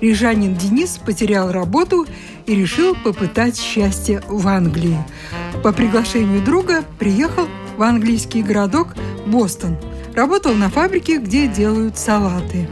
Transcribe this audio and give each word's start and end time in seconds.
Рижанин 0.00 0.54
Денис 0.54 0.98
потерял 1.04 1.52
работу 1.52 2.06
и 2.46 2.54
решил 2.54 2.94
попытать 2.94 3.58
счастье 3.58 4.22
в 4.28 4.46
Англии. 4.48 4.98
По 5.62 5.72
приглашению 5.72 6.42
друга 6.42 6.84
приехал 6.98 7.46
в 7.76 7.82
английский 7.82 8.42
городок 8.42 8.94
Бостон. 9.26 9.76
Работал 10.14 10.54
на 10.54 10.70
фабрике, 10.70 11.18
где 11.18 11.46
делают 11.46 11.98
салаты. 11.98 12.68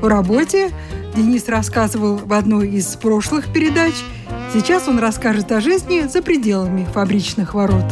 В 0.00 0.06
работе 0.06 0.70
Денис 1.14 1.48
рассказывал 1.48 2.16
в 2.16 2.32
одной 2.32 2.68
из 2.68 2.86
прошлых 2.96 3.52
передач. 3.52 3.94
Сейчас 4.52 4.88
он 4.88 4.98
расскажет 4.98 5.52
о 5.52 5.60
жизни 5.60 6.06
за 6.08 6.22
пределами 6.22 6.86
фабричных 6.92 7.54
ворот. 7.54 7.84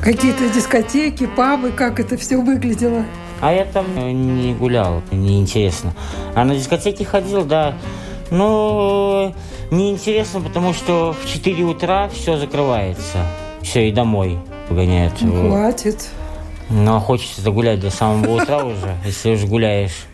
Какие-то 0.00 0.48
дискотеки, 0.48 1.28
пабы, 1.36 1.70
как 1.70 2.00
это 2.00 2.16
все 2.16 2.36
выглядело? 2.40 3.04
А 3.42 3.52
я 3.52 3.64
там 3.64 3.86
не 3.96 4.54
гулял, 4.54 5.02
неинтересно. 5.10 5.92
А 6.36 6.44
на 6.44 6.54
дискотеке 6.54 7.04
ходил, 7.04 7.44
да. 7.44 7.74
Но 8.30 9.34
неинтересно, 9.72 10.40
потому 10.40 10.72
что 10.72 11.12
в 11.12 11.28
4 11.28 11.64
утра 11.64 12.08
все 12.08 12.36
закрывается. 12.36 13.18
Все, 13.60 13.88
и 13.88 13.92
домой 13.92 14.38
погоняют. 14.68 15.14
Ну, 15.22 15.50
хватит. 15.50 16.08
Ну, 16.70 16.94
а 16.94 17.00
хочется 17.00 17.40
загулять 17.42 17.80
до 17.80 17.90
самого 17.90 18.40
утра 18.40 18.64
уже, 18.64 18.96
если 19.04 19.32
уже 19.32 19.48
гуляешь. 19.48 20.06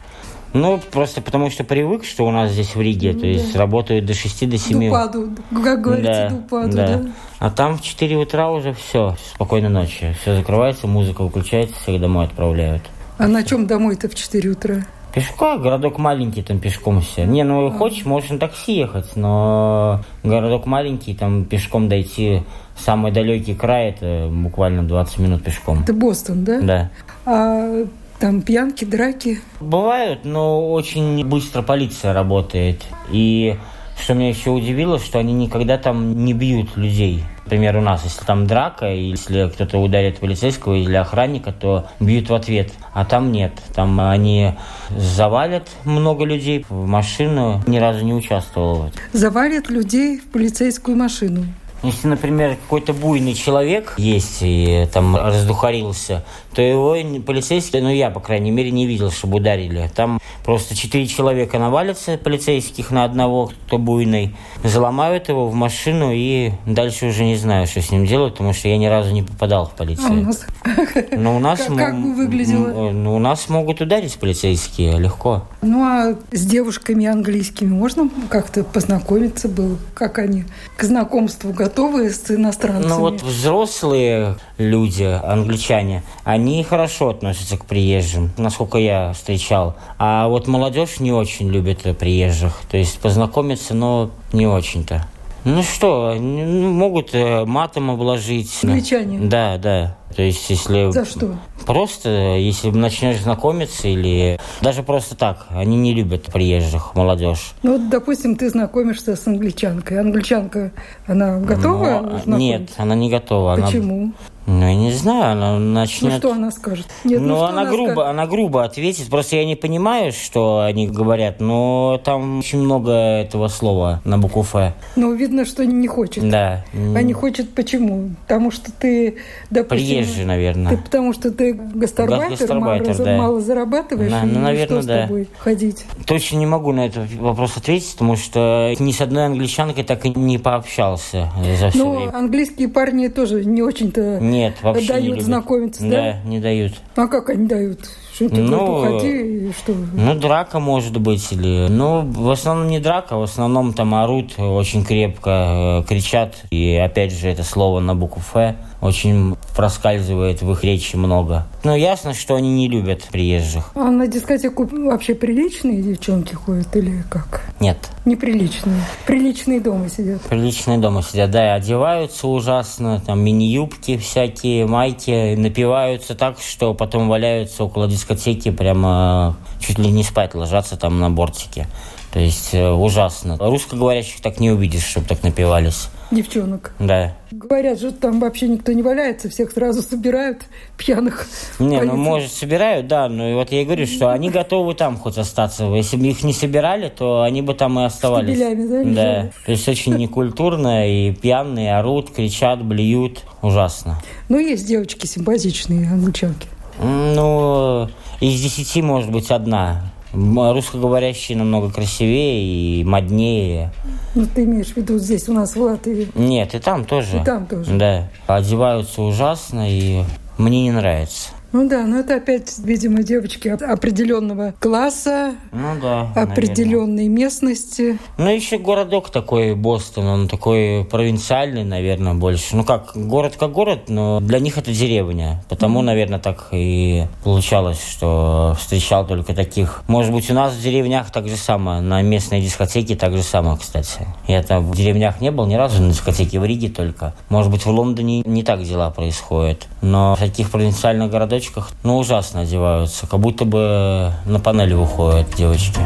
Ну, 0.55 0.81
просто 0.91 1.21
потому 1.21 1.51
что 1.51 1.65
привык, 1.65 2.07
что 2.07 2.27
у 2.27 2.31
нас 2.31 2.53
здесь 2.53 2.75
в 2.75 2.81
Риге, 2.81 3.13
то 3.13 3.27
есть 3.27 3.55
работают 3.55 4.07
до 4.07 4.15
6 4.15 4.49
до 4.49 4.57
7. 4.57 4.81
До 4.81 4.87
упаду, 4.87 5.29
как 5.63 5.83
говорится, 5.83 6.13
да, 6.13 6.29
до 6.31 6.35
упаду, 6.37 6.77
да. 6.77 6.87
да. 6.87 7.07
А 7.41 7.51
там 7.51 7.77
в 7.77 7.83
4 7.83 8.17
утра 8.17 8.51
уже 8.51 8.73
все, 8.73 9.17
спокойной 9.35 9.69
ночи. 9.69 10.17
Все 10.23 10.35
закрывается, 10.35 10.87
музыка 10.87 11.23
выключается, 11.23 11.77
всех 11.77 12.01
домой 12.01 12.25
отправляют. 12.25 12.83
А 13.19 13.27
на 13.27 13.43
чем 13.43 13.67
домой-то 13.67 14.09
в 14.09 14.15
4 14.15 14.51
утра? 14.51 14.87
Пешком, 15.13 15.61
городок 15.61 15.99
маленький, 15.99 16.43
там 16.43 16.61
пешком 16.61 17.01
все. 17.01 17.25
Не, 17.25 17.43
ну 17.43 17.67
А. 17.67 17.71
хочешь, 17.71 18.05
можешь 18.05 18.31
на 18.31 18.39
такси 18.39 18.75
ехать, 18.77 19.17
но 19.17 20.01
городок 20.23 20.67
маленький, 20.67 21.15
там 21.15 21.45
пешком 21.45 21.89
дойти, 21.89 22.43
самый 22.77 23.11
далекий 23.11 23.55
край, 23.55 23.89
это 23.91 24.29
буквально 24.31 24.85
20 24.85 25.19
минут 25.19 25.43
пешком. 25.43 25.83
Это 25.83 25.93
Бостон, 25.95 26.45
да? 26.45 26.61
Да. 26.61 26.91
А 27.25 27.87
там 28.21 28.43
пьянки, 28.43 28.85
драки? 28.85 29.41
Бывают, 29.61 30.25
но 30.25 30.71
очень 30.71 31.25
быстро 31.25 31.63
полиция 31.63 32.13
работает. 32.13 32.85
И 33.11 33.57
что 34.01 34.15
меня 34.15 34.29
еще 34.29 34.51
удивило, 34.51 34.99
что 34.99 35.19
они 35.19 35.33
никогда 35.33 35.79
там 35.79 36.25
не 36.25 36.33
бьют 36.33 36.77
людей. 36.77 37.25
Например, 37.45 37.79
у 37.79 37.81
нас, 37.81 38.05
если 38.05 38.25
там 38.25 38.47
драка, 38.47 38.93
и 38.93 39.11
если 39.11 39.49
кто-то 39.49 39.79
ударит 39.79 40.19
полицейского 40.19 40.75
или 40.75 40.95
охранника, 40.95 41.51
то 41.51 41.89
бьют 41.99 42.29
в 42.29 42.35
ответ. 42.35 42.71
А 42.93 43.05
там 43.05 43.33
нет. 43.33 43.53
Там 43.75 43.99
они 44.01 44.53
завалят 44.95 45.69
много 45.85 46.25
людей 46.25 46.67
в 46.69 46.87
машину. 46.87 47.63
Ни 47.67 47.79
разу 47.79 48.05
не 48.05 48.13
участвовал. 48.13 48.91
Завалят 49.13 49.71
людей 49.71 50.19
в 50.19 50.27
полицейскую 50.27 50.97
машину. 50.97 51.47
Если, 51.83 52.09
например, 52.09 52.57
какой-то 52.57 52.93
буйный 52.93 53.35
человек 53.35 53.95
есть 53.99 54.39
и 54.41 54.87
там 54.93 55.15
раздухарился, 55.17 56.25
то 56.53 56.61
его 56.61 56.97
полицейские, 57.21 57.83
ну 57.83 57.91
я, 57.91 58.11
по 58.11 58.19
крайней 58.19 58.51
мере, 58.51 58.71
не 58.73 58.85
видел, 58.87 59.13
чтобы 59.13 59.37
ударили. 59.37 59.89
Там 59.95 60.19
просто 60.45 60.75
четыре 60.75 61.07
человека 61.07 61.59
навалятся 61.59 62.19
полицейских 62.19 62.91
на 62.91 63.05
одного, 63.05 63.53
кто 63.67 63.79
буйный, 63.79 64.35
заломают 64.65 65.29
его 65.29 65.47
в 65.49 65.55
машину 65.55 66.11
и 66.13 66.51
дальше 66.67 67.07
уже 67.07 67.25
не 67.25 67.37
знаю, 67.37 67.69
что 67.69 67.81
с 67.81 67.91
ним 67.93 68.07
делать, 68.07 68.33
потому 68.33 68.53
что 68.55 68.67
я 68.69 68.77
ни 68.77 68.87
разу 68.87 69.13
не 69.13 69.23
попадал 69.23 69.67
в 69.67 69.71
А 69.71 69.75
у 69.75 69.77
полицию. 69.77 70.23
нас 70.25 70.47
Но 71.13 71.37
у 71.37 71.39
нас, 71.39 71.61
Как- 71.61 71.77
как 71.77 72.03
бы 72.03 72.15
выглядело? 72.15 72.89
э, 72.89 72.91
ну, 72.93 73.15
у 73.15 73.19
нас 73.21 73.49
могут 73.49 73.81
ударить 73.81 74.19
полицейские 74.19 74.99
легко. 74.99 75.45
Ну 75.63 75.85
а 75.85 76.17
с 76.33 76.45
девушками 76.45 77.07
английскими 77.07 77.69
можно 77.73 78.11
как-то 78.29 78.65
познакомиться 78.65 79.49
было? 79.49 79.77
Как 79.95 80.19
они 80.19 80.45
к 80.77 80.83
знакомству 80.83 81.53
готовы 81.53 81.68
с 81.69 82.31
иностранцами? 82.31 82.89
Ну 82.89 83.01
вот 83.01 83.23
взрослые 83.23 84.37
люди, 84.59 85.05
англичане, 85.05 86.03
они 86.25 86.63
хорошо 86.63 87.11
относятся 87.11 87.57
к 87.57 87.65
приезжим, 87.65 88.31
насколько 88.37 88.79
я 88.79 89.13
встречал. 89.13 89.77
А 89.99 90.29
вот 90.29 90.47
молодежь 90.47 91.01
не 91.01 91.13
очень 91.13 91.49
любит 91.51 91.99
приезжих. 91.99 92.61
То 92.71 92.77
есть 92.77 92.99
познакомиться, 92.99 93.75
но 93.75 94.11
не 94.33 94.47
очень-то. 94.47 95.07
Ну 95.45 95.63
что, 95.63 96.15
могут 96.19 97.15
э, 97.15 97.45
матом 97.45 97.91
обложить. 97.91 98.59
Англичане? 98.63 99.21
Да, 99.21 99.57
да. 99.57 99.97
То 100.15 100.23
есть 100.23 100.49
если... 100.51 100.91
За 100.91 101.05
что? 101.05 101.37
Просто, 101.65 102.09
если 102.37 102.71
начнешь 102.71 103.21
знакомиться 103.21 103.89
или 103.89 104.41
даже 104.63 104.83
просто 104.83 105.15
так, 105.17 105.47
они 105.51 105.77
не 105.77 105.95
любят 105.95 106.25
приезжих, 106.25 106.95
молодежь. 106.95 107.53
Ну 107.63 107.79
вот, 107.79 107.89
допустим, 107.89 108.37
ты 108.37 108.49
знакомишься 108.51 109.17
с 109.17 109.27
англичанкой. 109.27 110.01
Англичанка, 110.01 110.73
она 111.07 111.39
готова 111.39 112.21
Но? 112.25 112.39
Нет, 112.39 112.71
она 112.79 112.95
не 112.95 113.11
готова. 113.11 113.55
Она- 113.55 113.67
Почему? 113.67 114.13
Ну, 114.49 114.63
я 114.67 114.75
не 114.75 114.93
знаю, 114.93 115.33
она 115.33 115.59
Ну 115.59 115.73
начнет... 115.75 116.15
что 116.15 116.33
она 116.33 116.51
скажет? 116.51 116.87
Нет, 117.05 117.21
ну, 117.21 117.37
что 117.37 117.45
она, 117.47 117.67
грубо, 117.67 117.93
скажет? 117.93 118.11
она 118.11 118.27
грубо 118.27 118.65
ответит. 118.65 119.09
Просто 119.11 119.37
я 119.37 119.45
не 119.45 119.57
понимаю, 119.57 120.11
что 120.13 120.61
они 120.61 120.89
говорят, 120.89 121.41
но 121.41 122.01
там 122.03 122.39
очень 122.39 122.59
много 122.61 122.91
этого 122.93 123.49
слова 123.49 124.01
на 124.05 124.17
букву 124.19 124.43
Ф. 124.43 124.73
Ну, 124.97 125.13
видно, 125.15 125.45
что 125.45 125.67
не 125.67 125.87
хочет. 125.87 126.29
Да. 126.31 126.65
А 126.73 127.03
не 127.03 127.13
хочет 127.13 127.51
почему? 127.55 128.11
Потому 128.23 128.51
что 128.51 128.73
ты, 128.73 129.19
допустим... 129.51 129.87
Приезжий, 129.87 130.25
наверное. 130.25 130.71
Ты 130.73 130.79
потому 130.79 131.13
что 131.13 131.31
ты 131.31 131.53
гастарбайтер, 131.53 132.31
Гастарбайтер, 132.39 132.89
мало, 132.95 133.05
да. 133.05 133.17
мало 133.19 133.41
зарабатываешь, 133.41 134.11
Да, 134.11 134.23
и 134.23 134.27
ну, 134.27 134.41
наверное, 134.41 134.81
что 134.81 134.83
с 134.83 134.87
да. 134.87 135.03
тобой 135.03 135.29
ходить? 135.39 135.85
Точно 136.07 136.37
не 136.37 136.47
могу 136.47 136.73
на 136.73 136.87
этот 136.87 137.13
вопрос 137.15 137.57
ответить, 137.59 137.93
потому 137.93 138.17
что 138.17 138.73
ни 138.79 138.93
с 138.93 139.01
одной 139.03 139.27
англичанкой 139.27 139.85
так 139.85 140.07
и 140.07 140.11
не 140.11 140.39
пообщался 140.39 141.31
за 141.61 141.69
все 141.71 141.79
Ну, 141.79 141.97
время. 141.97 142.17
английские 142.17 142.69
парни 142.69 143.09
тоже 143.09 143.45
не 143.45 143.63
очень-то 143.63 144.19
Нет, 144.39 144.63
вообще 144.63 144.87
дают 144.87 145.03
не 145.03 145.11
любят. 145.11 145.25
знакомиться, 145.25 145.83
да? 145.83 145.89
Да, 145.91 146.29
не 146.29 146.39
дают. 146.39 146.75
А 146.95 147.09
как 147.09 147.31
они 147.31 147.47
дают? 147.49 147.81
Что 148.19 148.29
ты 148.31 148.43
Ну, 148.43 148.51
ну, 148.51 148.79
уходи, 148.79 149.49
и 149.49 149.53
что? 149.53 149.73
Ну, 149.93 150.15
драка 150.17 150.59
может 150.59 150.99
быть, 150.99 151.31
или... 151.31 151.69
Ну, 151.69 152.01
в 152.01 152.31
основном 152.31 152.67
не 152.67 152.81
драка, 152.81 153.17
в 153.17 153.23
основном 153.23 153.73
там 153.73 153.95
орут 153.95 154.37
очень 154.41 154.85
крепко, 154.85 155.83
э, 155.83 155.89
кричат. 155.89 156.35
И 156.51 156.75
опять 156.75 157.13
же, 157.13 157.29
это 157.29 157.45
слово 157.45 157.79
на 157.79 157.95
букву 157.95 158.21
«Ф» 158.21 158.57
очень 158.81 159.37
проскальзывает 159.57 160.43
в 160.43 160.51
их 160.51 160.65
речи 160.65 160.97
много. 160.97 161.47
Ну, 161.63 161.77
ясно, 161.77 162.13
что 162.13 162.35
они 162.35 162.53
не 162.53 162.69
любят 162.69 163.05
приезжих. 163.05 163.71
А 163.75 163.91
на 163.91 164.09
дискотеку 164.09 164.69
вообще 164.73 165.15
приличные 165.15 165.81
девчонки 165.83 166.35
ходят 166.35 166.75
или 166.75 167.05
как? 167.09 167.43
Нет. 167.61 167.79
Неприличные. 168.05 168.81
Приличные 169.07 169.61
дома 169.61 169.89
сидят. 169.89 170.23
Приличные 170.23 170.79
дома 170.79 171.03
сидят, 171.03 171.31
да, 171.31 171.47
и 171.47 171.59
одеваются 171.59 172.27
ужасно, 172.27 173.01
там 173.05 173.21
мини-юбки 173.21 173.97
всякие, 173.99 174.67
майки, 174.67 175.35
напиваются 175.35 176.15
так, 176.15 176.39
что 176.41 176.73
потом 176.75 177.09
валяются 177.09 177.65
около 177.65 177.87
дискотеки, 177.87 178.08
прямо 178.53 179.37
чуть 179.61 179.79
ли 179.79 179.91
не 179.91 180.03
спать 180.03 180.35
ложатся 180.35 180.77
там 180.77 181.01
на 181.01 181.11
бортике. 181.11 181.67
То 182.13 182.21
есть 182.21 182.55
э, 182.55 182.71
ужасно. 182.71 183.37
Русскоговорящих 183.39 184.21
так 184.23 184.41
не 184.41 184.51
увидишь, 184.51 184.85
чтобы 184.85 185.07
так 185.07 185.23
напивались. 185.23 185.89
Девчонок. 186.11 186.73
Да. 186.79 187.15
Говорят 187.31 187.79
же, 187.79 187.93
там 187.93 188.19
вообще 188.19 188.49
никто 188.49 188.73
не 188.73 188.81
валяется, 188.83 189.29
всех 189.29 189.51
сразу 189.53 189.83
собирают 189.83 190.39
пьяных. 190.79 191.27
Не, 191.59 191.83
ну 191.83 191.97
может 191.97 192.33
собирают, 192.33 192.87
да, 192.87 193.11
но 193.11 193.35
вот 193.35 193.53
я 193.53 193.61
и 193.61 193.65
говорю, 193.67 193.87
что 193.87 194.11
они 194.11 194.31
готовы 194.31 194.73
там 194.73 194.97
хоть 194.97 195.19
остаться. 195.19 195.65
Если 195.65 195.99
бы 195.99 196.07
их 196.07 196.25
не 196.25 196.33
собирали, 196.33 196.89
то 196.89 197.21
они 197.21 197.43
бы 197.43 197.53
там 197.53 197.79
и 197.79 197.85
оставались. 197.85 198.37
Штабелями, 198.37 198.95
да, 198.95 199.23
Да. 199.25 199.31
То 199.45 199.53
есть 199.53 199.69
очень 199.69 199.97
некультурно, 199.97 200.89
и 200.89 201.13
пьяные 201.13 201.77
орут, 201.77 202.11
кричат, 202.11 202.65
блюют. 202.65 203.25
Ужасно. 203.43 204.01
Ну, 204.31 204.39
есть 204.39 204.67
девочки 204.67 205.07
симпатичные, 205.07 205.91
англичанки. 205.91 206.49
Ну, 206.81 207.89
из 208.21 208.41
десяти, 208.41 208.83
может 208.83 209.11
быть, 209.11 209.31
одна. 209.31 209.93
Русскоговорящие 210.13 211.37
намного 211.37 211.71
красивее 211.71 212.81
и 212.81 212.85
моднее. 212.85 213.73
Ну, 214.15 214.27
ты 214.27 214.45
имеешь 214.45 214.69
в 214.69 214.77
виду 214.77 214.99
здесь 214.99 215.29
у 215.29 215.35
нас 215.35 215.55
в 215.55 215.61
Латвии. 215.61 216.09
Нет, 216.15 216.55
и 216.55 216.59
там 216.59 216.85
тоже. 216.85 217.19
И 217.19 217.25
там 217.25 217.47
тоже. 217.47 217.77
Да. 217.77 218.09
Одеваются 218.27 219.03
ужасно, 219.03 219.71
и 219.71 220.03
мне 220.39 220.63
не 220.63 220.71
нравится. 220.71 221.31
Ну 221.51 221.67
да, 221.67 221.85
но 221.87 222.01
это 222.01 222.17
опять, 222.17 222.59
видимо, 222.59 223.03
девочки 223.03 223.49
определенного 223.49 224.55
класса, 224.61 225.35
ну, 225.51 225.81
да, 225.81 226.13
определенной 226.15 227.09
наверное. 227.09 227.09
местности. 227.09 227.99
Ну 228.19 228.29
еще 228.29 228.59
городок 228.59 229.11
такой 229.11 229.55
Бостон, 229.55 230.07
он 230.07 230.29
такой 230.29 230.85
провинциальный, 230.85 231.65
наверное, 231.65 232.13
больше. 232.13 232.55
Ну 232.55 232.65
как, 232.65 232.93
город 232.95 233.37
как 233.39 233.53
город, 233.53 233.85
но 233.89 234.21
для 234.21 234.41
них 234.41 234.59
это 234.59 234.73
деревня. 234.73 235.43
Потому, 235.49 235.81
mm-hmm. 235.81 235.85
наверное, 235.85 236.19
так 236.19 236.49
и 236.53 237.07
получалось, 237.25 237.81
что 237.83 238.55
встречал 238.59 239.07
только 239.07 239.33
таких. 239.35 239.83
Может 239.87 240.13
быть, 240.13 240.31
у 240.31 240.35
нас 240.35 240.53
в 240.53 240.63
деревнях 240.63 241.11
так 241.11 241.29
же 241.29 241.37
самое, 241.37 241.81
на 241.81 242.03
местной 242.03 242.43
дискотеке 242.43 242.95
так 242.95 243.17
же 243.17 243.23
самое, 243.23 243.57
кстати. 243.57 244.07
Я 244.27 244.43
там 244.43 244.71
в 244.71 244.77
деревнях 244.77 245.23
не 245.23 245.31
был 245.31 245.47
ни 245.47 245.55
разу 245.55 245.83
на 245.83 245.91
дискотеке, 245.91 246.39
в 246.41 246.45
Риге 246.45 246.69
только. 246.69 247.15
Может 247.31 247.51
быть, 247.51 247.65
в 247.65 247.71
Лондоне 247.71 248.21
не 248.27 248.43
так 248.43 248.63
дела 248.65 248.91
происходят. 248.91 249.67
Но 249.81 250.15
в 250.15 250.19
таких 250.19 250.51
провинциальных 250.51 251.11
городах 251.11 251.38
девочках, 251.39 251.71
ну, 251.85 251.99
ужасно 251.99 252.41
одеваются, 252.41 253.07
как 253.07 253.21
будто 253.21 253.45
бы 253.45 254.13
на 254.27 254.41
панели 254.41 254.75
выходят 254.75 255.29
девочки. 255.37 255.81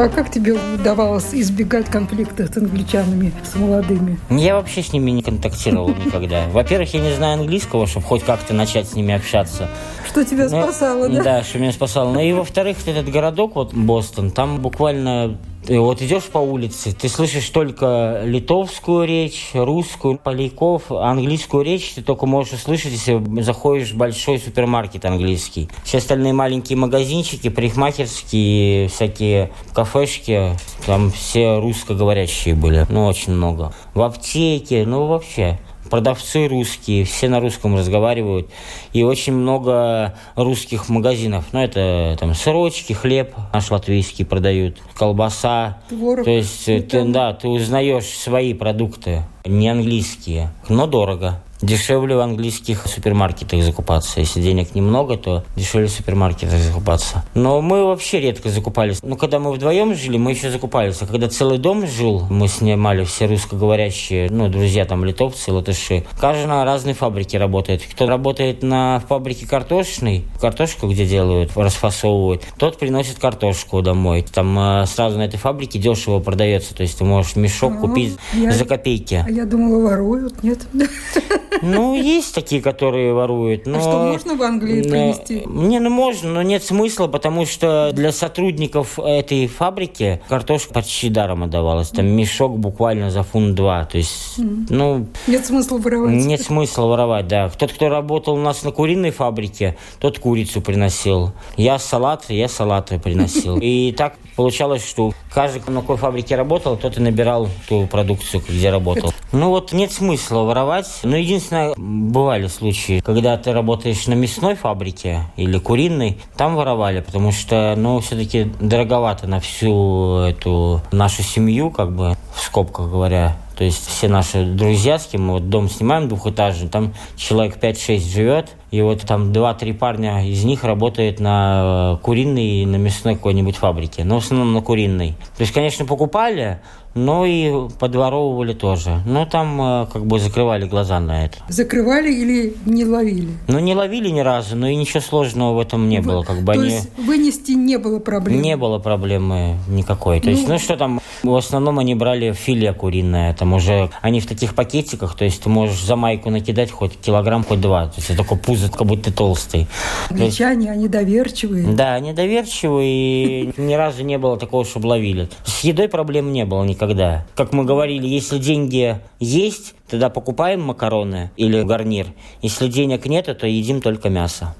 А 0.00 0.08
как 0.08 0.30
тебе 0.30 0.52
удавалось 0.52 1.30
избегать 1.32 1.86
конфликтов 1.86 2.54
с 2.54 2.56
англичанами, 2.56 3.32
с 3.42 3.56
молодыми? 3.56 4.20
Я 4.30 4.54
вообще 4.54 4.80
с 4.80 4.92
ними 4.92 5.10
не 5.10 5.22
контактировал 5.22 5.88
никогда. 5.88 6.46
Во-первых, 6.52 6.94
я 6.94 7.00
не 7.00 7.12
знаю 7.14 7.40
английского, 7.40 7.88
чтобы 7.88 8.06
хоть 8.06 8.22
как-то 8.22 8.54
начать 8.54 8.88
с 8.88 8.94
ними 8.94 9.12
общаться. 9.12 9.68
Что 10.06 10.24
тебя 10.24 10.48
ну, 10.48 10.62
спасало, 10.62 11.08
да? 11.08 11.22
Да, 11.24 11.42
что 11.42 11.58
меня 11.58 11.72
спасало. 11.72 12.12
Ну 12.12 12.20
и 12.20 12.32
во-вторых, 12.32 12.76
этот 12.86 13.10
городок, 13.10 13.56
вот 13.56 13.74
Бостон, 13.74 14.30
там 14.30 14.60
буквально 14.60 15.36
ты 15.68 15.78
вот 15.78 16.00
идешь 16.00 16.24
по 16.24 16.38
улице, 16.38 16.94
ты 16.94 17.10
слышишь 17.10 17.50
только 17.50 18.22
литовскую 18.24 19.06
речь, 19.06 19.50
русскую, 19.52 20.16
поляков, 20.16 20.90
английскую 20.90 21.62
речь 21.62 21.92
ты 21.94 22.00
только 22.00 22.24
можешь 22.24 22.54
услышать, 22.54 22.92
если 22.92 23.42
заходишь 23.42 23.92
в 23.92 23.96
большой 23.98 24.38
супермаркет 24.38 25.04
английский. 25.04 25.68
Все 25.84 25.98
остальные 25.98 26.32
маленькие 26.32 26.78
магазинчики, 26.78 27.50
парикмахерские, 27.50 28.88
всякие 28.88 29.52
кафешки, 29.74 30.56
там 30.86 31.10
все 31.10 31.58
русскоговорящие 31.60 32.54
были, 32.54 32.86
ну, 32.88 33.04
очень 33.04 33.34
много. 33.34 33.74
В 33.92 34.00
аптеке, 34.00 34.86
ну, 34.86 35.06
вообще 35.06 35.58
продавцы 35.88 36.48
русские, 36.48 37.04
все 37.04 37.28
на 37.28 37.40
русском 37.40 37.76
разговаривают, 37.76 38.48
и 38.92 39.02
очень 39.02 39.32
много 39.32 40.14
русских 40.36 40.88
магазинов. 40.88 41.46
Ну, 41.52 41.60
это 41.60 42.16
там 42.18 42.34
сырочки, 42.34 42.92
хлеб 42.92 43.34
наш 43.52 43.70
латвийский 43.70 44.24
продают, 44.24 44.78
колбаса. 44.96 45.78
Творог. 45.88 46.24
То 46.24 46.30
есть, 46.30 46.64
ты, 46.64 47.04
да, 47.04 47.32
ты 47.32 47.48
узнаешь 47.48 48.06
свои 48.06 48.54
продукты, 48.54 49.22
не 49.44 49.68
английские, 49.68 50.50
но 50.68 50.86
дорого. 50.86 51.40
Дешевле 51.60 52.16
в 52.16 52.20
английских 52.20 52.86
супермаркетах 52.86 53.62
закупаться. 53.62 54.20
Если 54.20 54.40
денег 54.40 54.74
немного, 54.74 55.16
то 55.16 55.44
дешевле 55.56 55.88
в 55.88 55.90
супермаркетах 55.90 56.58
закупаться. 56.58 57.24
Но 57.34 57.60
мы 57.60 57.84
вообще 57.84 58.20
редко 58.20 58.48
закупались. 58.48 59.00
Ну, 59.02 59.16
когда 59.16 59.40
мы 59.40 59.52
вдвоем 59.52 59.94
жили, 59.94 60.18
мы 60.18 60.32
еще 60.32 60.50
закупались. 60.50 61.02
А 61.02 61.06
когда 61.06 61.28
целый 61.28 61.58
дом 61.58 61.86
жил, 61.86 62.26
мы 62.30 62.46
снимали 62.46 63.04
все 63.04 63.26
русскоговорящие, 63.26 64.30
ну, 64.30 64.48
друзья 64.48 64.84
там 64.84 65.04
литовцы, 65.04 65.52
латыши. 65.52 66.04
Каждый 66.20 66.46
на 66.46 66.64
разной 66.64 66.94
фабрике 66.94 67.38
работает. 67.38 67.82
Кто 67.82 68.06
работает 68.06 68.62
на 68.62 69.00
фабрике 69.08 69.46
картошной, 69.46 70.24
картошку 70.40 70.88
где 70.88 71.06
делают, 71.06 71.56
расфасовывают, 71.56 72.44
тот 72.56 72.78
приносит 72.78 73.18
картошку 73.18 73.82
домой. 73.82 74.24
Там 74.32 74.56
э, 74.58 74.86
сразу 74.86 75.18
на 75.18 75.22
этой 75.22 75.38
фабрике 75.38 75.78
дешево 75.78 76.20
продается. 76.20 76.74
То 76.74 76.82
есть 76.82 76.98
ты 76.98 77.04
можешь 77.04 77.34
мешок 77.34 77.72
ну, 77.74 77.80
купить 77.80 78.16
я, 78.32 78.52
за 78.52 78.64
копейки. 78.64 79.24
А 79.26 79.30
я 79.30 79.44
думала, 79.44 79.88
воруют, 79.88 80.42
нет? 80.42 80.60
Ну, 81.62 81.94
есть 81.94 82.34
такие, 82.34 82.62
которые 82.62 83.12
воруют. 83.12 83.66
Но... 83.66 83.78
А 83.78 83.80
что, 83.80 83.98
можно 83.98 84.34
в 84.34 84.42
Англии 84.42 84.82
принести? 84.82 85.42
Не, 85.46 85.80
ну 85.80 85.90
можно, 85.90 86.30
но 86.30 86.42
нет 86.42 86.62
смысла, 86.62 87.06
потому 87.06 87.46
что 87.46 87.90
для 87.92 88.12
сотрудников 88.12 88.98
этой 88.98 89.46
фабрики 89.46 90.20
картошка 90.28 90.74
почти 90.74 91.08
даром 91.08 91.44
отдавалась. 91.44 91.90
Там 91.90 92.06
мешок 92.06 92.58
буквально 92.58 93.10
за 93.10 93.22
фунт 93.22 93.54
два. 93.54 93.84
То 93.84 93.98
есть, 93.98 94.38
mm. 94.38 94.66
ну... 94.70 95.06
Нет 95.26 95.46
смысла 95.46 95.78
воровать. 95.78 96.14
Нет 96.14 96.42
смысла 96.42 96.86
воровать, 96.86 97.28
да. 97.28 97.48
Тот, 97.48 97.72
кто 97.72 97.88
работал 97.88 98.34
у 98.34 98.40
нас 98.40 98.62
на 98.62 98.70
куриной 98.70 99.10
фабрике, 99.10 99.76
тот 100.00 100.18
курицу 100.18 100.60
приносил. 100.60 101.32
Я 101.56 101.78
салат, 101.78 102.26
я 102.28 102.48
салаты 102.48 102.98
приносил. 102.98 103.58
И 103.62 103.92
так 103.92 104.14
получалось, 104.36 104.86
что 104.86 105.12
каждый, 105.32 105.62
на 105.70 105.80
какой 105.80 105.96
фабрике 105.96 106.36
работал, 106.36 106.76
тот 106.76 106.96
и 106.96 107.00
набирал 107.00 107.48
ту 107.68 107.86
продукцию, 107.86 108.42
где 108.48 108.70
работал. 108.70 109.12
Ну 109.30 109.50
вот 109.50 109.72
нет 109.72 109.92
смысла 109.92 110.40
воровать. 110.40 110.86
Но 111.02 111.16
единственное, 111.16 111.37
бывали 111.76 112.46
случаи, 112.46 113.00
когда 113.00 113.36
ты 113.36 113.52
работаешь 113.52 114.06
на 114.06 114.14
мясной 114.14 114.54
фабрике 114.54 115.22
или 115.36 115.58
куриной, 115.58 116.18
там 116.36 116.56
воровали, 116.56 117.00
потому 117.00 117.32
что, 117.32 117.74
ну, 117.76 118.00
все-таки 118.00 118.52
дороговато 118.60 119.26
на 119.26 119.40
всю 119.40 120.18
эту 120.18 120.80
нашу 120.92 121.22
семью, 121.22 121.70
как 121.70 121.94
бы, 121.94 122.16
в 122.34 122.40
скобках 122.40 122.90
говоря, 122.90 123.36
то 123.58 123.64
есть 123.64 123.88
все 123.88 124.06
наши 124.08 124.44
друзья, 124.44 125.00
с 125.00 125.06
кем 125.06 125.26
мы 125.26 125.32
вот 125.34 125.48
дом 125.48 125.68
снимаем 125.68 126.08
двухэтажный, 126.08 126.68
там 126.68 126.94
человек 127.16 127.56
5-6 127.60 127.98
живет, 127.98 128.50
и 128.70 128.80
вот 128.82 129.00
там 129.00 129.32
2-3 129.32 129.74
парня 129.74 130.24
из 130.24 130.44
них 130.44 130.62
работают 130.62 131.18
на 131.18 131.94
э, 131.94 132.04
куриной 132.04 132.62
и 132.62 132.66
на 132.66 132.76
мясной 132.76 133.16
какой-нибудь 133.16 133.56
фабрике, 133.56 134.04
но 134.04 134.20
в 134.20 134.24
основном 134.24 134.52
на 134.52 134.60
куриной. 134.60 135.16
То 135.36 135.40
есть, 135.40 135.52
конечно, 135.52 135.84
покупали, 135.86 136.60
но 136.98 137.24
и 137.24 137.68
подворовывали 137.78 138.52
тоже. 138.52 139.00
Но 139.06 139.24
там 139.24 139.60
э, 139.60 139.86
как 139.92 140.04
бы 140.04 140.18
закрывали 140.18 140.66
глаза 140.66 141.00
на 141.00 141.24
это. 141.24 141.38
Закрывали 141.48 142.12
или 142.12 142.54
не 142.66 142.84
ловили? 142.84 143.28
Ну, 143.46 143.58
не 143.60 143.74
ловили 143.74 144.08
ни 144.08 144.20
разу, 144.20 144.56
но 144.56 144.68
и 144.68 144.74
ничего 144.74 145.00
сложного 145.00 145.54
в 145.54 145.60
этом 145.60 145.88
не 145.88 146.00
вы, 146.00 146.12
было. 146.12 146.22
Как 146.22 146.40
бы 146.40 146.54
то 146.54 146.60
они... 146.60 146.70
есть 146.70 146.90
вынести 146.98 147.52
не 147.52 147.78
было 147.78 148.00
проблем? 148.00 148.42
Не 148.42 148.56
было 148.56 148.78
проблемы 148.78 149.56
никакой. 149.68 150.20
То 150.20 150.26
ну... 150.26 150.32
есть, 150.32 150.48
ну 150.48 150.58
что 150.58 150.76
там, 150.76 151.00
в 151.22 151.34
основном 151.34 151.78
они 151.78 151.94
брали 151.94 152.32
филе 152.32 152.72
куриное. 152.72 153.32
Там 153.34 153.54
уже 153.54 153.90
они 154.02 154.20
в 154.20 154.26
таких 154.26 154.54
пакетиках, 154.54 155.16
то 155.16 155.24
есть 155.24 155.42
ты 155.42 155.48
можешь 155.48 155.82
за 155.82 155.96
майку 155.96 156.30
накидать 156.30 156.70
хоть 156.70 156.96
килограмм, 156.98 157.44
хоть 157.44 157.60
два. 157.60 157.86
То 157.86 157.94
есть 157.96 158.10
это 158.10 158.22
такой 158.22 158.38
пузо, 158.38 158.70
как 158.70 158.86
будто 158.86 159.04
ты 159.04 159.12
толстый. 159.12 159.66
Англичане, 160.10 160.66
есть... 160.66 160.76
они 160.76 160.88
доверчивые. 160.88 161.68
Да, 161.68 161.94
они 161.94 162.12
доверчивые, 162.12 163.44
и 163.44 163.52
ни 163.56 163.74
разу 163.74 164.02
не 164.02 164.18
было 164.18 164.36
такого, 164.36 164.64
чтобы 164.64 164.88
ловили. 164.88 165.28
С 165.44 165.60
едой 165.60 165.88
проблем 165.88 166.32
не 166.32 166.44
было 166.44 166.64
никогда 166.64 166.87
никогда. 166.88 167.24
Как 167.34 167.52
мы 167.52 167.64
говорили, 167.64 168.06
если 168.06 168.38
деньги 168.38 168.98
есть, 169.20 169.74
тогда 169.88 170.10
покупаем 170.10 170.62
макароны 170.62 171.30
или 171.36 171.62
гарнир. 171.62 172.06
Если 172.42 172.68
денег 172.68 173.06
нет, 173.06 173.26
то 173.38 173.46
едим 173.46 173.80
только 173.80 174.08
мясо. 174.08 174.54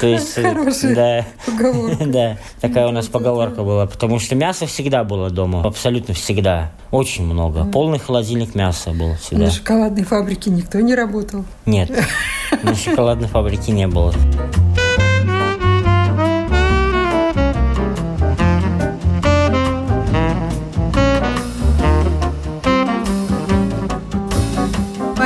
То 0.00 0.06
есть, 0.06 0.38
да, 0.94 1.26
да, 2.06 2.38
такая 2.60 2.88
у 2.88 2.92
нас 2.92 3.06
поговорка 3.06 3.62
была, 3.62 3.86
потому 3.86 4.18
что 4.18 4.34
мясо 4.34 4.66
всегда 4.66 5.04
было 5.04 5.30
дома, 5.30 5.62
абсолютно 5.64 6.14
всегда, 6.14 6.72
очень 6.90 7.24
много. 7.24 7.64
Полный 7.64 7.98
холодильник 7.98 8.54
мяса 8.54 8.90
был 8.90 9.14
всегда. 9.16 9.44
На 9.44 9.50
шоколадной 9.50 10.04
фабрике 10.04 10.50
никто 10.50 10.80
не 10.80 10.94
работал? 10.94 11.44
Нет, 11.66 11.90
на 12.62 12.74
шоколадной 12.74 13.28
фабрике 13.28 13.72
не 13.72 13.86
было. 13.86 14.12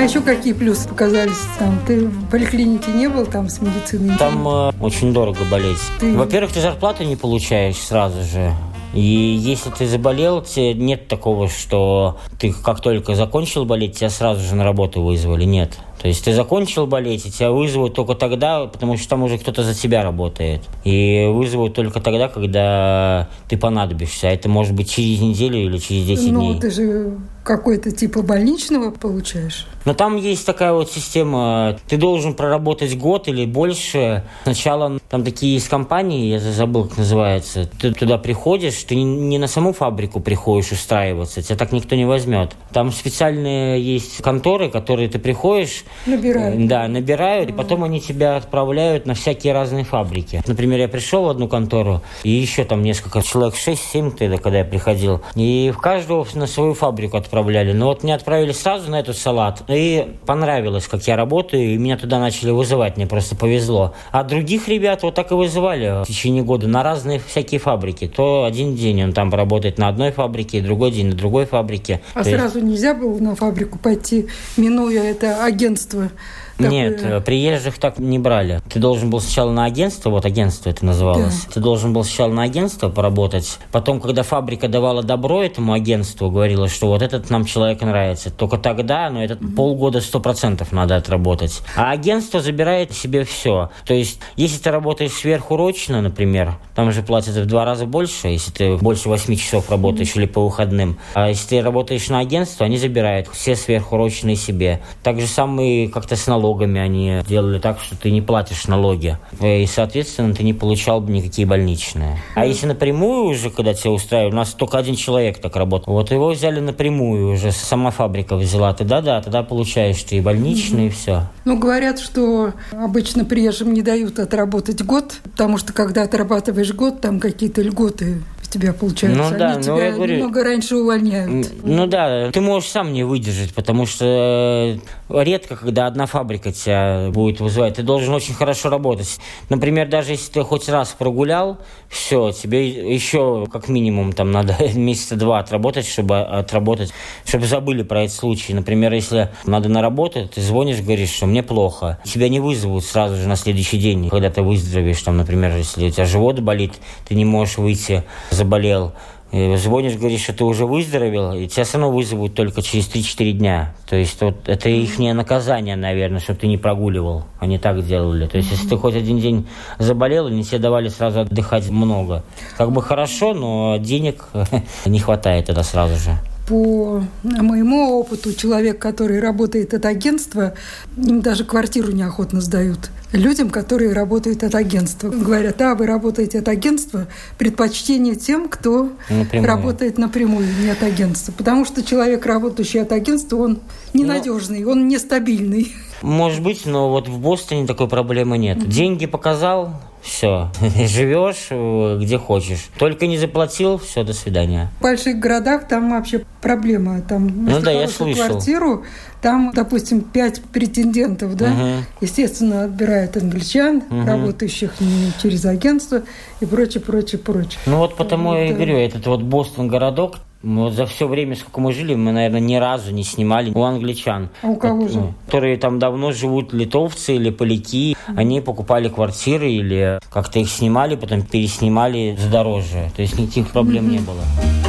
Еще 0.07 0.21
какие 0.21 0.53
плюсы 0.53 0.89
показались 0.89 1.35
там? 1.59 1.81
Ты 1.85 2.07
в 2.07 2.31
поликлинике 2.31 2.93
не 2.93 3.09
был 3.09 3.27
там 3.27 3.49
с 3.49 3.61
медициной? 3.61 4.17
Там 4.17 4.47
э, 4.47 4.73
очень 4.81 5.13
дорого 5.13 5.41
болеть. 5.51 5.81
Ты... 5.99 6.17
Во-первых, 6.17 6.53
ты 6.53 6.61
зарплату 6.61 7.03
не 7.03 7.17
получаешь 7.17 7.77
сразу 7.77 8.23
же. 8.23 8.53
И 8.95 9.01
если 9.01 9.69
ты 9.71 9.87
заболел, 9.87 10.43
тебе 10.43 10.75
нет 10.75 11.09
такого, 11.09 11.49
что 11.49 12.19
ты 12.39 12.53
как 12.53 12.81
только 12.81 13.17
закончил 13.17 13.65
болеть, 13.65 13.99
тебя 13.99 14.09
сразу 14.09 14.41
же 14.41 14.55
на 14.55 14.63
работу 14.63 15.03
вызвали. 15.03 15.45
Нет. 15.45 15.77
То 16.01 16.07
есть 16.07 16.25
ты 16.25 16.33
закончил 16.33 16.87
болеть, 16.87 17.27
и 17.27 17.31
тебя 17.33 17.51
вызовут 17.51 17.95
только 17.95 18.15
тогда, 18.15 18.67
потому 18.67 18.97
что 18.97 19.09
там 19.09 19.25
уже 19.25 19.39
кто-то 19.39 19.65
за 19.65 19.75
тебя 19.75 20.05
работает. 20.05 20.63
И 20.85 21.29
вызовут 21.29 21.75
только 21.75 22.01
тогда, 22.01 22.29
когда 22.29 23.29
ты 23.49 23.59
понадобишься. 23.59 24.29
А 24.29 24.31
это 24.31 24.49
может 24.49 24.73
быть 24.73 24.91
через 24.91 25.21
неделю 25.21 25.59
или 25.59 25.79
через 25.79 26.07
10 26.07 26.33
ну, 26.33 26.41
дней. 26.41 26.55
Ну, 26.55 26.61
ты 26.61 26.71
же 26.71 27.19
какой-то 27.47 27.93
типа 27.93 28.23
больничного 28.23 28.91
получаешь? 28.91 29.67
Но 29.85 29.95
там 29.95 30.17
есть 30.17 30.45
такая 30.45 30.73
вот 30.73 30.91
система, 30.91 31.79
ты 31.87 31.97
должен 31.97 32.35
проработать 32.35 32.99
год 32.99 33.29
или 33.29 33.47
больше. 33.47 34.25
Сначала 34.43 34.99
там 35.09 35.25
такие 35.25 35.55
есть 35.55 35.69
компании, 35.69 36.33
я 36.33 36.41
забыл, 36.41 36.89
как 36.89 36.99
называется. 36.99 37.71
Ты 37.81 37.93
туда 37.95 38.19
приходишь, 38.19 38.83
ты 38.83 38.97
не 38.97 39.39
на 39.39 39.47
саму 39.47 39.73
фабрику 39.73 40.19
приходишь 40.19 40.73
устраиваться, 40.73 41.41
тебя 41.41 41.57
так 41.57 41.71
никто 41.71 41.95
не 41.95 42.05
возьмет. 42.05 42.57
Там 42.73 42.91
специальные 42.91 43.81
есть 43.81 44.21
конторы, 44.23 44.69
которые 44.71 45.09
ты 45.09 45.21
приходишь... 45.21 45.85
Набирают. 46.05 46.67
Да, 46.67 46.89
набирают, 46.89 47.51
и 47.51 47.53
потом 47.53 47.85
они 47.85 48.01
тебя 48.01 48.37
отправляют 48.37 49.07
на 49.07 49.15
всякие 49.15 49.53
разные 49.53 49.85
фабрики. 49.85 50.43
Например, 50.47 50.81
я 50.81 50.89
пришел 50.89 51.25
в 51.25 51.29
одну 51.29 51.47
контору, 51.47 52.03
и 52.25 52.31
еще 52.31 52.65
там 52.65 52.83
несколько 52.83 53.23
человек, 53.23 53.55
6-7 53.55 54.17
тогда, 54.17 54.37
когда 54.39 54.59
я 54.59 54.65
приходил, 54.65 55.23
и 55.37 55.73
в 55.73 55.79
каждого 55.79 56.27
на 56.35 56.49
свою 56.49 56.75
фабрику 56.75 57.17
отправляли. 57.37 57.73
Но 57.73 57.87
вот 57.87 58.03
меня 58.03 58.15
отправили 58.15 58.53
сразу 58.53 58.91
на 58.91 58.99
этот 58.99 59.17
салат, 59.17 59.63
и 59.69 60.09
понравилось, 60.25 60.87
как 60.89 61.07
я 61.07 61.17
работаю, 61.17 61.75
и 61.75 61.77
меня 61.77 61.99
туда 61.99 62.19
начали 62.19 62.51
вызывать, 62.51 62.97
мне 62.97 63.07
просто 63.07 63.37
повезло. 63.37 63.95
А 64.11 64.25
других 64.25 64.69
ребят 64.69 65.03
вот 65.03 65.15
так 65.15 65.31
и 65.31 65.35
вызывали 65.35 66.03
в 66.03 66.07
течение 66.07 66.43
года 66.43 66.67
на 66.67 66.83
разные 66.83 67.21
всякие 67.21 67.61
фабрики. 67.61 68.09
То 68.09 68.45
один 68.45 68.75
день 68.75 69.05
он 69.05 69.13
там 69.13 69.33
работает 69.35 69.79
на 69.79 69.89
одной 69.89 70.13
фабрике, 70.13 70.63
другой 70.63 70.93
день 70.93 71.09
на 71.09 71.15
другой 71.15 71.45
фабрике. 71.45 72.01
А 72.15 72.25
То 72.25 72.31
сразу 72.31 72.59
есть... 72.59 72.71
нельзя 72.71 72.95
было 72.95 73.19
на 73.19 73.37
фабрику 73.37 73.79
пойти, 73.79 74.29
минуя 74.57 75.03
это 75.03 75.45
агентство? 75.45 76.11
Нет, 76.59 76.97
такое... 76.97 77.21
приезжих 77.21 77.79
так 77.79 77.99
не 77.99 78.19
брали. 78.19 78.63
Ты 78.69 78.79
должен 78.79 79.11
был 79.11 79.21
сначала 79.21 79.51
на 79.51 79.65
агентство, 79.65 80.11
вот 80.11 80.25
агентство 80.25 80.71
это 80.71 80.85
называлось. 80.85 81.45
Да. 81.47 81.53
Ты 81.55 81.61
должен 81.61 81.93
был 81.93 82.05
сначала 82.05 82.33
на 82.33 82.43
агентство 82.43 82.89
поработать. 82.89 83.59
Потом, 83.73 84.01
когда 84.01 84.23
фабрика 84.23 84.69
давала 84.69 85.03
добро 85.03 85.43
этому 85.43 85.73
агентству, 85.73 86.31
говорила, 86.31 86.69
что 86.69 86.89
вот 86.89 87.03
этот 87.03 87.29
нам 87.31 87.45
человек 87.45 87.83
нравится, 87.83 88.31
только 88.31 88.57
тогда, 88.57 89.11
ну, 89.11 89.21
этот 89.21 89.43
угу. 89.43 89.53
полгода 89.53 90.01
сто 90.01 90.21
процентов 90.21 90.73
надо 90.73 90.97
отработать. 90.97 91.61
А 91.77 91.91
агентство 91.91 92.41
забирает 92.41 92.93
себе 92.93 93.25
все. 93.25 93.71
То 93.85 93.95
есть, 93.95 94.19
если 94.37 94.59
ты 94.59 94.71
работаешь 94.71 95.13
сверхурочно, 95.13 96.01
например, 96.01 96.59
там 96.75 96.91
же 96.93 97.03
платят 97.03 97.37
в 97.37 97.47
два 97.47 97.65
раза 97.65 97.87
больше, 97.87 98.29
если 98.29 98.51
ты 98.51 98.77
больше 98.77 99.09
восьми 99.09 99.37
часов 99.37 99.71
работаешь 99.71 100.13
угу. 100.13 100.21
или 100.21 100.27
по 100.27 100.45
выходным. 100.45 100.99
А 101.15 101.29
если 101.29 101.49
ты 101.49 101.63
работаешь 101.63 102.09
на 102.09 102.21
агентство, 102.21 102.65
они 102.65 102.79
забирают 102.79 103.29
все 103.29 103.57
сверхурочные 103.57 104.37
себе. 104.37 104.81
Так 105.03 105.21
же 105.21 105.27
самое 105.27 105.89
как-то 105.89 106.17
с 106.17 106.27
налогами 106.27 106.46
налогами 106.47 106.81
они 106.81 107.23
делали 107.27 107.59
так, 107.59 107.81
что 107.81 107.97
ты 107.97 108.11
не 108.11 108.23
платишь 108.23 108.69
налоги. 108.69 109.19
И, 109.41 109.67
соответственно, 109.67 110.33
ты 110.33 110.45
не 110.45 110.53
получал 110.53 111.01
бы 111.01 111.11
никакие 111.13 111.47
больничные. 111.47 112.19
А 112.35 112.47
если 112.47 112.67
напрямую 112.67 113.25
уже, 113.25 113.51
когда 113.51 113.75
тебя 113.75 113.91
устраивали, 113.91 114.33
у 114.33 114.37
нас 114.37 114.53
только 114.53 114.79
один 114.79 114.95
человек 114.95 115.39
так 115.41 115.57
работал. 115.57 115.93
Вот 115.93 116.11
его 116.11 116.31
взяли 116.31 116.61
напрямую 116.61 117.33
уже, 117.33 117.51
сама 117.51 117.91
фабрика 117.91 118.37
взяла. 118.37 118.73
Ты 118.75 118.85
да-да, 118.85 119.21
тогда 119.21 119.43
получаешь 119.43 120.03
ты 120.03 120.17
и 120.17 120.21
больничные, 120.21 120.87
и 120.87 120.91
все. 120.91 121.23
Ну, 121.45 121.59
говорят, 121.59 121.99
что 121.99 122.53
обычно 122.71 123.25
приезжим 123.25 123.73
не 123.73 123.83
дают 123.83 124.19
отработать 124.19 124.83
год, 124.85 125.15
потому 125.25 125.59
что 125.59 125.73
когда 125.73 126.03
отрабатываешь 126.03 126.73
год, 126.73 127.01
там 127.01 127.19
какие-то 127.19 127.63
льготы 127.63 128.23
тебя 128.57 128.73
получается. 128.73 129.31
Ну 129.31 129.39
да, 129.39 129.53
Они 129.53 129.63
тебя 129.63 129.87
я 129.87 129.93
говорю, 129.93 130.15
немного 130.15 130.45
раньше 130.45 130.77
увольняют. 130.77 131.49
Ну 131.63 131.87
да, 131.87 132.31
ты 132.31 132.41
можешь 132.41 132.71
сам 132.71 132.93
не 132.93 133.05
выдержать, 133.05 133.55
потому 133.55 133.87
что 133.87 134.05
э, 134.05 134.79
редко, 135.09 135.57
когда 135.57 135.87
одна 135.87 136.07
фабрика 136.07 136.53
тебя 136.53 137.11
будет 137.11 137.41
вызывать, 137.41 137.75
ты 137.75 137.83
должен 137.83 138.13
очень 138.15 138.35
хорошо 138.35 138.71
работать. 138.71 139.19
Например, 139.49 139.89
даже 139.89 140.13
если 140.13 140.33
ты 140.33 140.43
хоть 140.43 140.69
раз 140.69 140.95
прогулял, 140.99 141.59
все, 141.89 142.33
тебе 142.33 142.95
еще 142.95 143.47
как 143.53 143.69
минимум 143.69 144.13
там 144.13 144.33
надо 144.33 144.57
месяца 144.75 145.17
два 145.17 145.39
отработать, 145.39 145.87
чтобы 145.87 146.21
отработать, 146.21 146.93
чтобы 147.25 147.47
забыли 147.47 147.83
про 147.83 148.05
этот 148.05 148.17
случай. 148.17 148.55
Например, 148.55 148.93
если 148.93 149.31
надо 149.45 149.69
на 149.69 149.83
работу, 149.83 150.29
ты 150.29 150.41
звонишь, 150.41 150.81
говоришь, 150.81 151.11
что 151.11 151.27
мне 151.27 151.43
плохо. 151.43 151.99
Тебя 152.05 152.29
не 152.29 152.41
вызовут 152.41 152.85
сразу 152.85 153.17
же 153.17 153.29
на 153.29 153.37
следующий 153.37 153.79
день, 153.79 154.09
когда 154.09 154.31
ты 154.31 154.43
выздоровеешь, 154.43 155.03
там, 155.03 155.17
например, 155.17 155.57
если 155.57 155.87
у 155.87 155.91
тебя 155.91 156.05
живот 156.05 156.41
болит, 156.41 156.75
ты 157.07 157.15
не 157.15 157.25
можешь 157.25 157.59
выйти 157.59 158.05
заболел, 158.31 158.93
звонишь, 159.33 159.97
говоришь, 159.97 160.23
что 160.23 160.33
ты 160.33 160.45
уже 160.45 160.67
выздоровел, 160.67 161.33
и 161.33 161.47
тебя 161.49 161.65
все 161.65 161.79
равно 161.79 161.95
вызовут 161.95 162.35
только 162.35 162.63
через 162.63 162.89
3-4 162.89 163.33
дня. 163.33 163.75
То 163.89 163.97
есть 163.97 164.21
вот 164.21 164.49
это 164.49 164.69
их 164.69 164.99
наказание, 164.99 165.77
наверное, 165.77 166.21
чтобы 166.21 166.39
ты 166.39 166.47
не 166.47 166.57
прогуливал. 166.57 167.25
Они 167.39 167.59
так 167.59 167.85
делали. 167.85 168.27
То 168.27 168.37
есть 168.37 168.51
если 168.51 168.69
ты 168.69 168.77
хоть 168.77 168.95
один 168.95 169.19
день 169.19 169.47
заболел, 169.79 170.27
они 170.27 170.45
тебе 170.45 170.59
давали 170.59 170.89
сразу 170.89 171.21
отдыхать 171.21 171.69
много. 171.71 172.23
Как 172.57 172.73
бы 172.73 172.83
хорошо, 172.83 173.35
но 173.35 173.77
денег 173.79 174.29
не 174.87 175.01
хватает 175.01 175.47
тогда 175.47 175.63
сразу 175.63 175.97
же 175.97 176.17
по 176.47 177.03
моему 177.25 177.99
опыту, 177.99 178.33
человек, 178.33 178.79
который 178.79 179.21
работает 179.21 179.75
от 179.75 179.85
агентства, 179.85 180.55
им 180.97 181.21
даже 181.21 181.45
квартиру 181.45 181.93
неохотно 181.93 182.41
сдают 182.41 182.91
людям, 183.13 183.51
которые 183.51 183.93
работают 183.93 184.43
от 184.43 184.55
агентства. 184.55 185.09
Говорят, 185.09 185.61
а, 185.61 185.75
вы 185.75 185.87
работаете 185.87 186.41
от 186.41 186.49
агентства, 186.49 187.07
предпочтение 187.39 188.15
тем, 188.15 188.49
кто 188.49 188.91
напрямую. 189.09 189.49
работает 189.49 189.99
напрямую, 189.99 190.47
не 190.61 190.71
от 190.71 190.83
агентства. 190.83 191.33
Потому 191.33 191.65
что 191.65 191.83
человек, 191.83 192.27
работающий 192.27 192.83
от 192.83 192.93
агентства, 192.93 193.37
он 193.37 193.61
ненадежный, 193.95 194.61
ну, 194.61 194.73
он 194.73 194.89
нестабильный. 194.89 195.73
Может 196.03 196.43
быть, 196.43 196.67
но 196.67 196.91
вот 196.91 197.09
в 197.09 197.19
Бостоне 197.19 197.67
такой 197.67 197.89
проблемы 197.89 198.39
нет. 198.39 198.69
Деньги 198.69 199.07
показал, 199.07 199.81
все, 200.07 200.51
живешь 200.87 201.49
э, 201.51 201.99
где 202.01 202.17
хочешь. 202.17 202.69
Только 202.79 203.07
не 203.07 203.19
заплатил, 203.19 203.79
все, 203.79 204.05
до 204.05 204.13
свидания. 204.13 204.71
В 204.79 204.83
больших 204.83 205.19
городах 205.19 205.67
там 205.67 205.91
вообще 205.91 206.25
проблема. 206.41 207.01
Там, 207.01 207.45
ну 207.45 207.61
да, 207.61 207.73
я 207.73 207.89
слышал. 207.89 208.27
квартиру, 208.27 208.85
там, 209.21 209.51
допустим, 209.53 210.03
пять 210.03 210.41
претендентов, 210.43 211.37
да, 211.37 211.47
угу. 211.47 211.85
естественно, 212.01 212.65
отбирают 212.65 213.17
англичан, 213.17 213.79
угу. 213.79 214.07
работающих 214.07 214.75
через 215.21 215.45
агентство 215.45 216.03
и 216.41 216.47
прочее, 216.47 216.83
прочее, 216.83 217.19
прочее. 217.19 217.59
Ну 217.67 217.79
вот 217.79 217.97
потому 217.97 218.31
вот, 218.31 218.37
я 218.37 218.47
и 218.47 218.53
говорю, 218.53 218.77
этот 218.77 219.07
вот 219.07 219.23
Бостон 219.23 219.67
городок, 219.69 220.19
вот 220.47 220.75
за 220.75 220.87
все 220.87 221.09
время, 221.09 221.35
сколько 221.35 221.61
мы 221.61 221.73
жили, 221.73 221.95
мы, 221.95 222.13
наверное, 222.13 222.41
ни 222.41 222.55
разу 222.55 222.93
не 222.93 223.03
снимали 223.03 223.51
у 223.53 223.63
англичан. 223.63 224.29
А 224.43 224.47
у 224.47 224.57
кого 224.57 224.87
же? 224.87 225.13
Которые 225.27 225.57
там 225.57 225.79
давно 225.79 226.13
живут, 226.13 226.53
литовцы 226.53 227.17
или 227.17 227.31
поляки. 227.31 227.97
Они 228.07 228.41
покупали 228.41 228.89
квартиры 228.89 229.51
или 229.51 229.99
как-то 230.11 230.39
их 230.39 230.49
снимали, 230.49 230.95
потом 230.95 231.23
переснимали 231.23 232.17
за 232.17 232.31
дороже. 232.31 232.91
То 232.95 233.03
есть 233.03 233.19
никаких 233.19 233.51
проблем 233.51 233.87
mm-hmm. 233.87 233.91
не 233.91 233.99
было. 233.99 234.66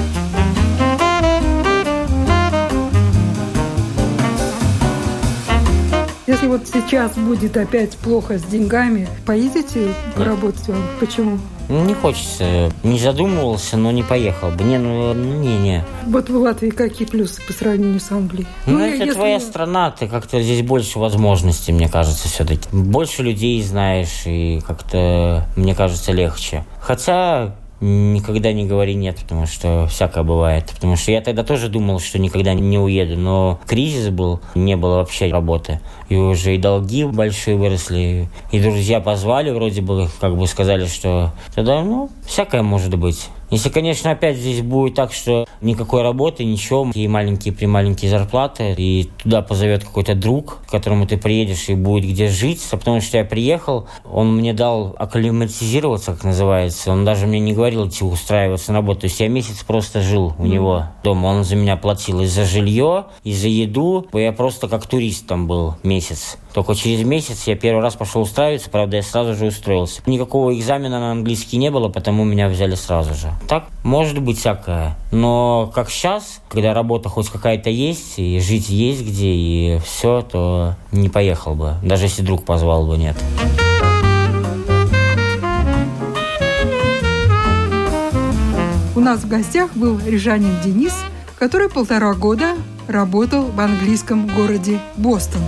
Если 6.37 6.49
вот 6.49 6.67
сейчас 6.67 7.13
будет 7.17 7.57
опять 7.57 7.97
плохо 7.97 8.37
с 8.37 8.43
деньгами, 8.43 9.07
поедете 9.25 9.87
поработать 10.15 10.67
вам? 10.67 10.83
Почему? 10.99 11.39
Ну, 11.67 11.83
не 11.83 11.95
хочется. 11.95 12.71
Не 12.83 12.99
задумывался, 12.99 13.75
но 13.75 13.89
не 13.89 14.03
поехал 14.03 14.51
бы. 14.51 14.63
Не, 14.63 14.77
ну, 14.77 15.15
ну, 15.15 15.39
не, 15.41 15.57
не. 15.57 15.83
Вот 16.05 16.29
в 16.29 16.37
Латвии 16.37 16.69
какие 16.69 17.07
плюсы 17.07 17.41
по 17.41 17.53
сравнению 17.53 17.99
с 17.99 18.11
Англией? 18.11 18.45
Ну, 18.67 18.73
ну 18.73 18.85
это 18.85 19.05
если... 19.05 19.13
твоя 19.13 19.39
страна, 19.39 19.89
ты 19.89 20.07
как-то 20.07 20.39
здесь 20.39 20.61
больше 20.61 20.99
возможностей, 20.99 21.73
мне 21.73 21.89
кажется, 21.89 22.27
все-таки. 22.27 22.69
Больше 22.71 23.23
людей 23.23 23.59
знаешь, 23.63 24.27
и 24.27 24.61
как-то, 24.67 25.47
мне 25.55 25.73
кажется, 25.73 26.11
легче. 26.11 26.65
Хотя 26.79 27.55
Никогда 27.79 28.53
не 28.53 28.65
говори 28.65 28.95
нет, 28.95 29.17
потому 29.17 29.45
что 29.45 29.85
всякое 29.87 30.23
бывает. 30.23 30.65
Потому 30.73 30.95
что 30.95 31.11
я 31.11 31.21
тогда 31.21 31.43
тоже 31.43 31.69
думал, 31.69 31.99
что 31.99 32.17
никогда 32.17 32.53
не 32.53 32.79
уеду, 32.79 33.17
но 33.17 33.59
кризис 33.67 34.09
был, 34.09 34.39
не 34.55 34.75
было 34.75 34.97
вообще 34.97 35.29
работы. 35.31 35.79
И 36.09 36.15
уже 36.15 36.55
и 36.55 36.57
долги 36.57 37.03
большие 37.03 37.55
выросли, 37.55 38.29
и 38.51 38.59
друзья 38.59 38.99
позвали, 38.99 39.51
вроде 39.51 39.81
бы, 39.81 40.09
как 40.19 40.35
бы 40.35 40.47
сказали, 40.47 40.87
что 40.87 41.31
тогда, 41.53 41.83
ну, 41.83 42.09
всякое 42.25 42.63
может 42.63 42.95
быть. 42.95 43.27
Если, 43.49 43.69
конечно, 43.69 44.11
опять 44.11 44.37
здесь 44.37 44.61
будет 44.61 44.95
так, 44.95 45.13
что 45.13 45.45
никакой 45.61 46.01
работы, 46.01 46.43
ничего, 46.43 46.89
и 46.93 47.07
маленькие-прималенькие 47.07 48.11
зарплаты, 48.11 48.73
и 48.77 49.09
туда 49.23 49.41
позовет 49.41 49.85
какой-то 49.85 50.15
друг, 50.15 50.59
к 50.67 50.71
которому 50.71 51.07
ты 51.07 51.17
приедешь 51.17 51.69
и 51.69 51.75
будет 51.75 52.09
где 52.09 52.27
жить, 52.27 52.61
а 52.71 52.77
потому 52.77 52.99
что 52.99 53.17
я 53.17 53.23
приехал, 53.23 53.87
он 54.03 54.35
мне 54.35 54.53
дал 54.53 54.95
акклиматизироваться, 54.97 56.13
как 56.13 56.25
называется, 56.25 56.91
он 56.91 57.05
даже 57.05 57.25
мне 57.25 57.39
не 57.39 57.53
говорил 57.53 57.87
идти 57.87 58.03
устраиваться 58.03 58.73
на 58.73 58.79
работу, 58.79 59.01
то 59.01 59.05
есть 59.07 59.19
я 59.19 59.29
месяц 59.29 59.63
просто 59.63 60.01
жил 60.01 60.33
у 60.37 60.45
него 60.45 60.85
дома, 61.03 61.27
он 61.27 61.43
за 61.43 61.55
меня 61.55 61.77
платил 61.77 62.21
и 62.21 62.25
за 62.25 62.43
жилье, 62.45 63.05
и 63.23 63.33
за 63.33 63.47
еду, 63.47 64.05
я 64.13 64.33
просто 64.33 64.67
как 64.67 64.87
турист 64.87 65.25
там 65.25 65.47
был 65.47 65.75
месяц. 65.83 66.37
Только 66.57 66.73
через 66.73 67.05
месяц 67.05 67.43
я 67.45 67.55
первый 67.55 67.83
раз 67.83 67.93
пошел 67.93 68.23
устраиваться, 68.23 68.71
правда, 68.71 68.95
я 68.95 69.03
сразу 69.03 69.35
же 69.35 69.45
устроился. 69.45 70.01
Никакого 70.07 70.57
экзамена 70.57 70.99
на 70.99 71.11
английский 71.11 71.57
не 71.57 71.69
было, 71.69 71.87
потому 71.87 72.23
меня 72.23 72.49
взяли 72.49 72.73
сразу 72.73 73.13
же. 73.13 73.31
Так, 73.47 73.67
может 73.83 74.17
быть 74.23 74.39
всякое. 74.39 74.97
Но 75.11 75.71
как 75.75 75.91
сейчас, 75.91 76.41
когда 76.49 76.73
работа 76.73 77.09
хоть 77.09 77.29
какая-то 77.29 77.69
есть, 77.69 78.17
и 78.17 78.39
жить 78.39 78.69
есть 78.69 79.05
где, 79.05 79.29
и 79.29 79.79
все, 79.85 80.23
то 80.23 80.73
не 80.91 81.09
поехал 81.09 81.53
бы. 81.53 81.75
Даже 81.83 82.05
если 82.05 82.23
друг 82.23 82.43
позвал 82.43 82.87
бы, 82.87 82.97
нет. 82.97 83.15
У 88.95 88.99
нас 88.99 89.19
в 89.19 89.27
гостях 89.27 89.75
был 89.75 89.99
рижанин 89.99 90.55
Денис– 90.65 90.95
который 91.37 91.69
полтора 91.69 92.13
года 92.13 92.55
работал 92.87 93.45
в 93.45 93.59
английском 93.59 94.27
городе 94.27 94.79
Бостон. 94.95 95.41